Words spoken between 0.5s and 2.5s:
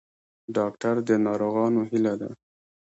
ډاکټر د ناروغانو هیله ده